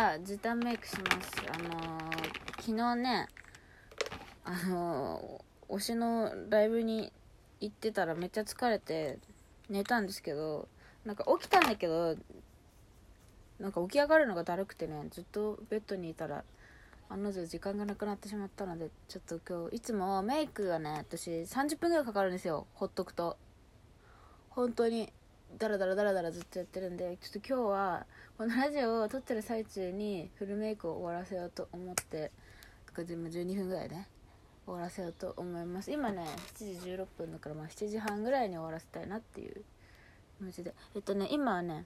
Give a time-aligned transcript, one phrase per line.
[0.00, 1.30] は時短メイクします。
[1.52, 2.30] あのー
[2.62, 3.28] 昨日ね
[4.44, 7.12] あのー推しのライブに
[7.60, 9.18] 行ってたらめっちゃ疲れて
[9.68, 10.68] 寝たんですけど
[11.04, 12.16] なんか起きたんだけど
[13.60, 16.44] なんか起き上がるのがだるくてねずっとベッドにいたら
[17.10, 23.36] 案の定時間がなくなってしまったのでちょっと今日いつもメイクがね私30分ぐらいかかるんですよほっとくと。
[24.48, 25.12] 本当に。
[25.58, 28.06] ダラダラダラダラずっとやってるんでちょっと今日は
[28.38, 32.30] このラジオを撮ってる最中にフルメイクを終わらせようと思って
[32.86, 34.08] だから全部12分ぐらいね
[34.66, 35.90] 終わらせようと思います。
[35.90, 39.64] 今ね7時16分だからまあ7時半ぐらいに終わらせたいなっていう。
[40.38, 40.74] 気持ちで。
[40.94, 41.84] えっとね今はね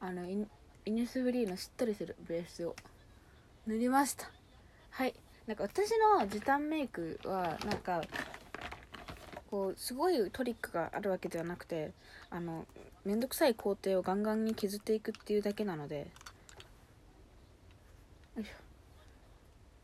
[0.00, 0.46] あのイ
[0.84, 2.76] イニスフリーのしっとりするベースを
[3.66, 4.30] 塗りました。
[4.90, 5.14] はい。
[5.46, 8.02] なんか私の時短メイクはなんか
[9.54, 11.92] こうすごいトリックがあるわけではなくて
[12.28, 12.66] あの
[13.04, 16.08] めんどくさい工程をガンガンに削っていくっていうだけなので。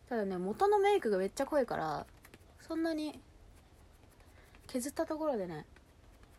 [0.09, 2.05] ただね元のメイクがめっちゃ濃いから
[2.67, 3.21] そんなに
[4.67, 5.65] 削ったところでね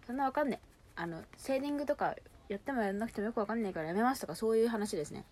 [0.05, 0.67] そんなわかんねえ。
[0.97, 2.15] あのシェーディングとか
[2.49, 5.23] やってもやんなくてもよくわかんないからやめますとかそういう話ですね。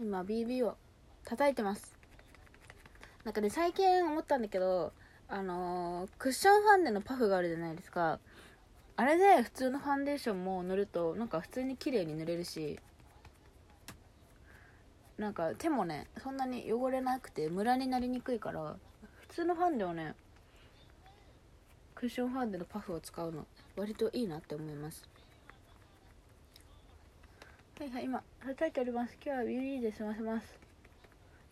[0.00, 0.78] 今 BB を
[1.26, 1.98] 叩いてます。
[3.24, 4.94] なんかね最近思ったんだけど
[5.28, 8.18] あのークッションファンデのパフがあるじゃないですか。
[8.96, 12.78] あれで普通のファンデーションも塗るとなんか普通に綺麗に塗れるし。
[15.16, 18.74] なんか手もねそんなに汚れなくてムラになりにくいから
[19.20, 20.14] 普通のファンデをね
[21.94, 25.08] クッションファンデのパフを使うの割といいなって思います。
[27.78, 29.16] はいはい今叩いております。
[29.24, 30.58] 今日は BB で済ませます。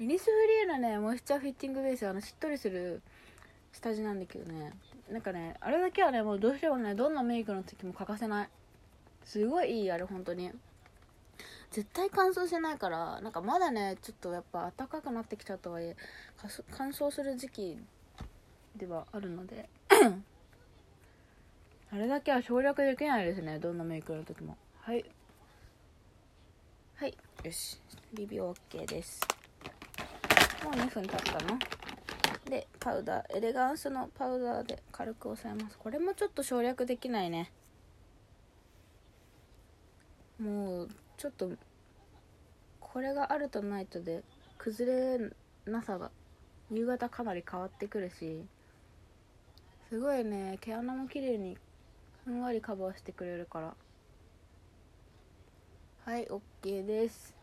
[0.00, 0.30] イニスフ
[0.66, 3.00] リーのねモイスチャーフィッティングベースあのしっとりする
[3.72, 4.72] 下地なんだけどね。
[5.10, 8.48] なんかねあれだけはねもうどうしてもねどんなメイクの時も欠かせない。
[9.24, 10.50] すごいいいあれ本当に。
[11.70, 15.96] 絶対乾燥しないからなんかまだねちょっとやっぱ暖かくなってきたとはいえ
[16.70, 17.78] 乾燥する時期
[18.76, 19.68] ではあるので。
[21.94, 23.58] あれだけは省略できないですね。
[23.58, 24.56] どんなメイクの時も。
[24.80, 25.04] はい。
[26.96, 27.18] はい。
[27.44, 27.78] よし。
[28.14, 29.20] BBOK です。
[30.64, 31.58] もう2分経ったの？
[32.52, 33.38] でパウダー。
[33.38, 35.78] エレガンスのパウダーで軽く押さえます。
[35.78, 37.50] これもちょっと省略できないね。
[40.38, 41.50] もうちょっと
[42.78, 44.22] これがあるとないとで
[44.58, 45.30] 崩れ
[45.64, 46.10] なさが
[46.70, 48.44] 夕方かなり変わってくるし
[49.88, 51.56] すごいね毛穴も綺麗に
[52.26, 53.74] ふんわりカバーしてくれるから。
[56.04, 57.34] はい OK です。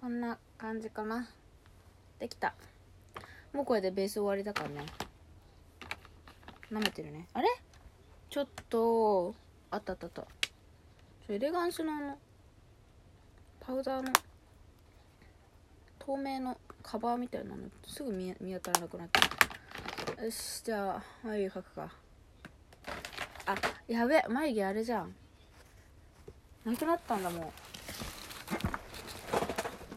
[0.00, 1.28] こんな感じかな。
[2.18, 2.54] できた。
[3.52, 4.86] もうこれでベース終わりだからね。
[6.70, 7.26] 舐めてるね。
[7.34, 7.48] あれ？
[8.28, 9.34] ちょっと
[9.70, 10.24] あったあったあった。
[11.28, 12.18] エレガンスのあの
[13.60, 14.12] パウダーの
[15.98, 19.20] 透明のカバーみたいなのすぐ見見当たらなくなって
[20.24, 21.92] よしじゃあ眉毛描くか。
[23.46, 23.54] あ
[23.88, 25.14] やべ眉毛あれじゃん。
[26.64, 27.52] なくなったんだも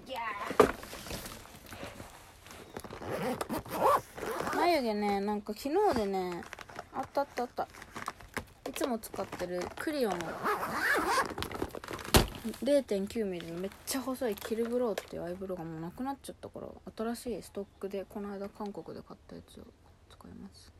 [0.05, 0.73] ういやー
[4.55, 6.43] 眉毛ねなんか昨日でね
[6.93, 7.67] あったあったあった。
[8.69, 10.17] いつも使ってるクリオの。
[12.61, 16.67] 0.9mm のめっちゃ細いキルブローっていうアイブロウがもうなくなっちゃったから
[17.13, 19.63] 新しいストックでこの間韓国で買ったやつを
[20.09, 20.73] 使います。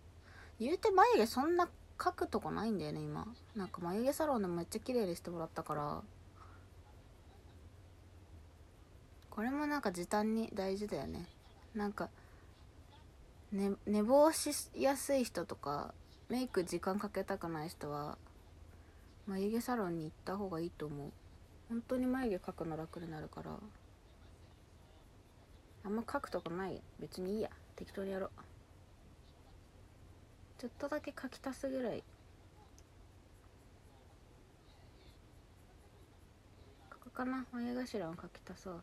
[0.60, 3.26] 言うて眉毛そんな描くとこないんだよね今。
[3.56, 6.02] なんか眉毛サロンでもめっちゃ綺麗にしてもらったから。
[9.30, 11.26] これもなんか時短に大事だよね。
[11.74, 12.10] なんか
[13.54, 15.94] 寝寝坊しやすい人とか
[16.28, 18.18] メイク時間かけたくない人は
[19.28, 21.12] 眉毛サロンに行った方がいいと思う。
[21.70, 23.52] 本当に眉毛描くの楽になるから
[25.86, 26.82] あんま描くとこない。
[27.00, 27.50] 別にいいや。
[27.76, 28.30] 適当にやろう。
[30.58, 32.04] ちょっとだけ描き足すぐらい。
[36.90, 37.46] ここかな。
[37.52, 38.82] 眉頭を描き足そう。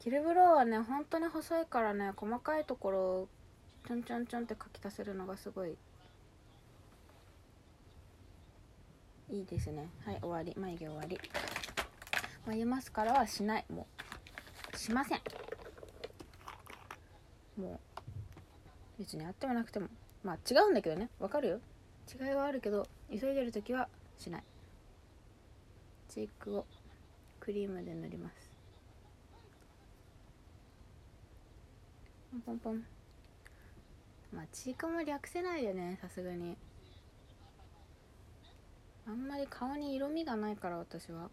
[0.00, 3.28] キルブローはね本当に細いからね細かいところを
[3.86, 5.76] ちょんちょんちょんって描き足せるのがすごい
[9.32, 9.88] いいですね。
[10.04, 10.52] はい終わり。
[10.58, 11.20] 眉毛終わり。
[12.46, 13.64] 眉マスカラはしない。
[13.72, 13.86] も
[14.74, 15.20] うしません。
[17.56, 18.00] もう
[18.98, 19.86] 別にあってもなくても。
[20.24, 21.10] まあ違うんだけどね。
[21.20, 21.60] わかるよ。
[22.12, 23.88] 違いはあるけど急いでる時は
[24.18, 24.44] しない。
[26.08, 26.66] チークを
[27.38, 28.49] クリームで塗ります。
[32.30, 32.84] ポンポン
[34.32, 36.56] まあちいかも略せないよねさすがに。
[39.06, 41.28] あんまり顔に色味がないから私は。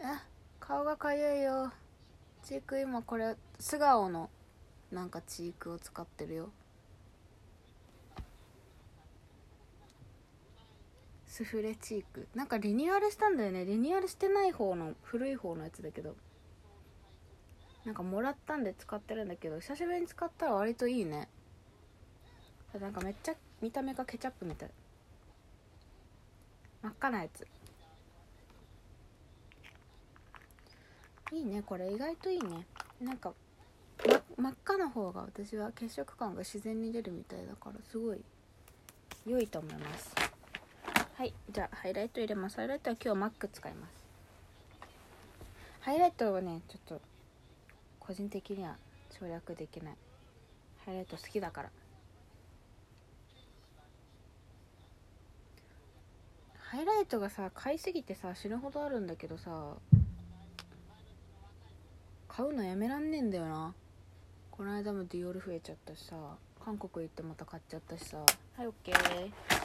[0.00, 0.24] あ
[0.58, 1.70] 顔がかゆいよ。
[2.42, 4.30] チーク今これ素顔の
[4.90, 6.50] なんかチークを使ってるよ。
[11.32, 12.28] スフレチーク。
[12.34, 13.64] なんかリニューアルしたんだよね。
[13.64, 16.14] リニューアルしてない方の古い方のやつだけど。
[17.86, 21.30] なんかもらったんで使ってるんだけど久しぶりに使ったら割といいね。
[22.78, 24.70] なんかめっちゃ見た目がケチャップみたい。
[26.82, 27.46] 真っ赤なやつ。
[31.32, 32.66] いいねこれ意外といいね。
[33.00, 33.32] なんか、
[34.06, 38.20] ま、真っ赤な方が私は血色感が自然に出るみたいだからすごい
[39.24, 40.21] 良いと思います。
[41.22, 42.56] はいじゃあハイライト入れます。
[42.56, 43.90] ハイライトは今日マック使います。
[45.82, 47.00] ハイライトはねちょっと
[48.00, 48.74] 個人的には
[49.16, 49.94] 省略できない。
[50.84, 51.70] ハイライト好きだから。
[56.58, 59.74] ハイライトがさ買いすぎてさ死ぬほどあるんだけどさ
[62.26, 63.72] 買うのやめらんねえんだよな。
[64.50, 66.16] この間もディオール増えちゃったしさ
[66.64, 68.16] 韓国行ってまた買っちゃったしさ。
[68.16, 69.61] はいオッケー。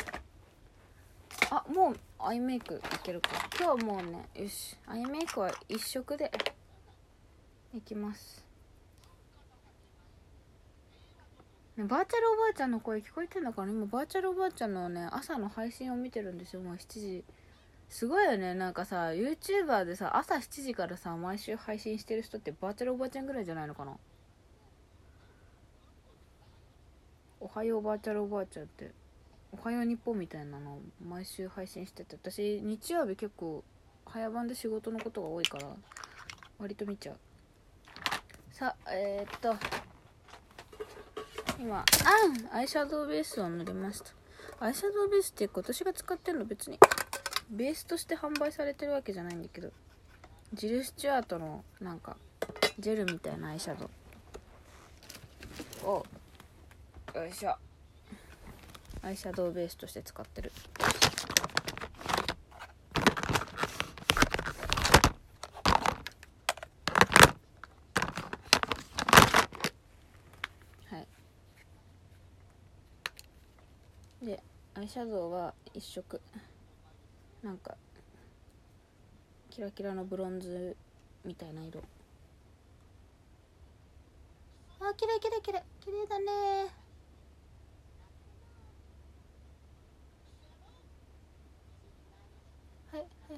[1.49, 3.29] あもうアイメイクいけるか。
[3.57, 4.75] 今日はもうねよし。
[4.85, 6.29] アイメイクは一色で
[7.73, 8.43] いきます、
[11.77, 16.61] バーチャルおばあちゃんの声聞こえてんのかな今バーチャルおばあちゃんのね朝の配信を見てるんですよ。
[16.61, 17.23] もう7時。
[17.89, 18.53] すごいよね。
[18.53, 23.95] なんかさ YouTuber でさ朝7時からさ毎週配信してる人ってバーチャルおばあちゃんぐらいじゃないのかな。
[27.39, 28.91] おはようバーチャルおばあちゃんって。
[29.51, 33.63] おはよう日本みたいなの毎週配信してて私日曜日結構
[34.05, 35.67] 早番で仕事のことが多いから
[36.59, 37.17] 割と見ちゃう。
[38.51, 39.55] さあえー、っと
[41.59, 41.85] 今あ
[42.55, 44.11] アイシャドウベースを塗りました。
[44.59, 46.79] アイシャドウベースって今年が使ってるの別に
[47.49, 49.71] ベースとして販売されてるわけじゃないんだけど
[50.53, 52.17] ジル・スチュアートのなんか
[52.79, 53.89] ジェルみたいなアイシャド
[55.85, 56.05] ウを
[57.15, 57.55] よいしょ。
[59.07, 60.51] アイシャドウベースとして使ってる。
[70.89, 71.07] はい。
[74.25, 74.43] で
[74.73, 76.19] アイシャドウは一色。
[77.41, 77.77] なんか
[79.49, 80.75] キラキラのブロンズ
[81.23, 81.81] みたいな色。
[84.81, 85.63] あ綺麗綺麗綺麗。
[85.79, 86.86] 綺麗だね。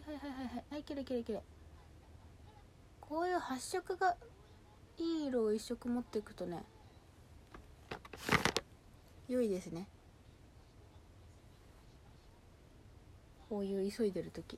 [0.06, 0.56] はいはいはいはいはい。
[0.56, 1.42] はいはい綺麗綺麗綺麗
[3.02, 4.16] こういう発色が
[4.98, 6.64] いい色を一色持っていくとね
[9.28, 9.88] 良いですね。
[13.50, 14.58] こういう急いでる時。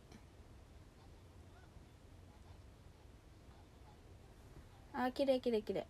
[4.94, 5.86] あー綺麗綺麗綺麗。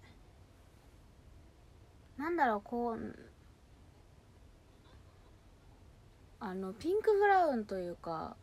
[2.17, 3.15] なんだろうこう
[6.39, 8.35] あのピンクブラウンというか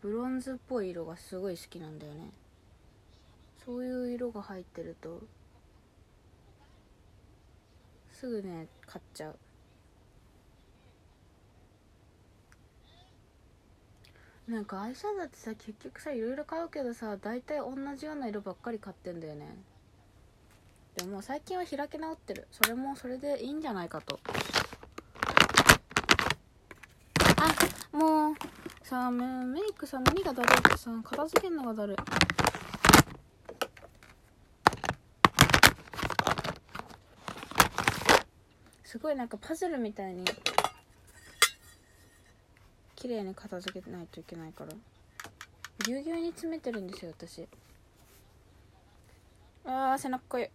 [0.00, 2.30] ブロンズっぽい色がすごい好きなんだよね。
[3.64, 5.20] そういう色が入ってると
[8.12, 9.36] すぐね買っちゃう。
[14.50, 19.46] なんかアイシャドウってさ結局さいろいろ買うけどさ大体同じような色ばっかり買ってんだよね。
[20.96, 22.48] でも最近は開け直ってる。
[22.50, 24.18] それもそれでいいんじゃないかと
[27.36, 28.34] あもう
[28.90, 31.96] さメメイクさ何がだるいってさ片付けるのがだるい。
[38.82, 40.24] すごいなんかパズルみたいに
[42.96, 44.72] 綺麗に片付けないといけないから。
[45.86, 47.46] ぎゅうぎゅうに詰めてるんですよ私。
[49.66, 50.50] あー背中かゆ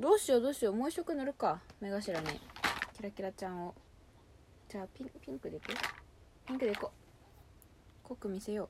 [0.00, 0.74] どうしようどうしよう。
[0.74, 1.60] もう一色塗るか。
[1.82, 2.40] 目頭に。
[2.96, 3.74] キラキラちゃんを。
[4.66, 5.74] じゃあピンピンクでいく？
[6.46, 7.05] ピンクでいこう。
[8.08, 8.68] 濃く見せよ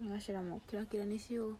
[0.00, 0.04] う。
[0.04, 1.56] 目頭もキラキラにしよう。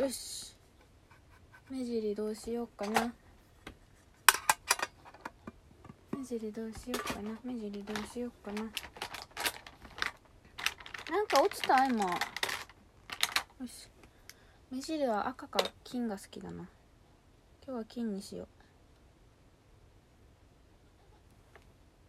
[0.00, 0.56] よし。
[1.70, 3.14] 目尻どうしようかな。
[6.16, 7.30] 目尻どうしようかな。
[7.44, 8.62] 目尻どうしようかな。
[11.10, 12.37] なんか落ちた今。
[13.60, 13.88] よし
[14.70, 16.68] 目尻は赤か金が好きだな。
[17.66, 18.46] 今日は金にしよ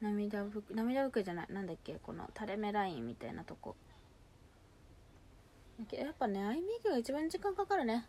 [0.02, 0.06] う。
[0.06, 1.48] 涙ぶ涙袋じゃない。
[1.50, 1.96] なんだっけ。
[2.04, 3.76] この垂れ目ラインみたいなとこ。
[5.92, 8.06] やっぱねアイメイクが一番時間かかるね。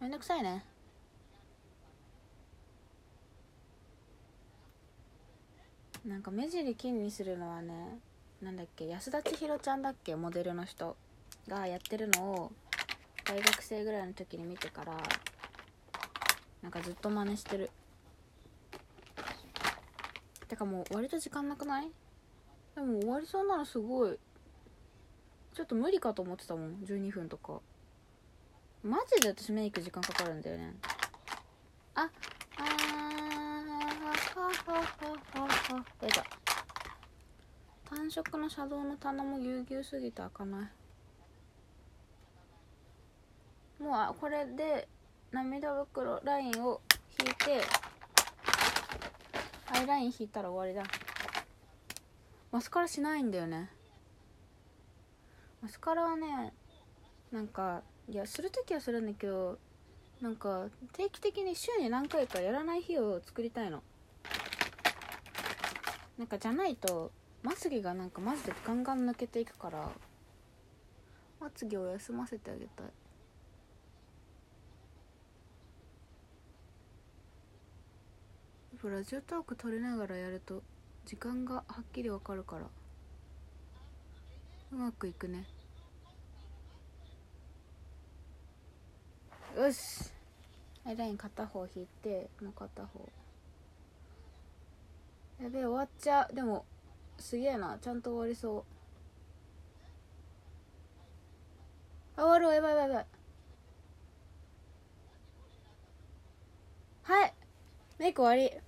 [0.00, 0.64] めんどくさいね。
[6.04, 8.00] なんか目尻金にするのはね
[8.42, 8.88] なんだっけ。
[8.88, 10.16] 安田千尋ちゃんだっけ。
[10.16, 10.96] モデルの人。
[11.48, 12.52] がやってるのを
[13.24, 14.96] 大学生ぐらいの時に見てから
[16.62, 17.70] なんかずっと真似してる。
[20.46, 21.90] てかもう割と時間なくない？
[22.74, 24.18] でも終わりそうなのすごい。
[25.54, 27.60] ちょっと無理かと思ってたもん12分とか。
[28.82, 30.74] マジで私メイク時間かかるんだよね。
[31.94, 32.66] ああー
[34.38, 34.82] ははは
[35.34, 36.24] ははやだ。
[37.90, 40.68] 単色のシャドウの棚もぎゅうぎゅうすぎて開かない。
[43.78, 44.88] もうこれで
[45.30, 46.80] 涙袋ラインを
[47.20, 47.62] 引いて
[49.70, 50.90] アイライン引いたら終わりだ。
[52.50, 53.70] マスカラしないんだよね。
[55.62, 56.52] マスカラはね
[57.30, 59.58] なんかいやする時はするんだけど
[60.20, 63.82] なんか定期的に週に何回かやらない日を作りたいの。
[66.16, 67.12] なんかじゃないと
[67.44, 69.88] まつげがなんかマジでガンガン抜けていくから
[71.40, 72.86] まつげを休ませてあげたい。
[78.78, 80.62] っぱラジオトーク撮りながらやると
[81.04, 82.66] 時間がはっきりわかるから。
[84.70, 85.44] うまくいくね。
[89.56, 90.12] よし。
[90.86, 93.00] アイライン片方引いてもう片方。
[95.42, 96.34] やべえ終わっちゃう。
[96.34, 96.64] でも
[97.18, 97.78] すげえな。
[97.80, 98.58] ちゃんと終わりそ
[102.16, 102.20] う。
[102.20, 103.06] あ終わるやばいやばいやばい。
[107.02, 107.34] はい。
[107.98, 108.67] メイク終わり。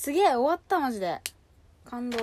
[0.00, 1.20] すげえ終わったマジで。
[1.84, 2.16] 感動。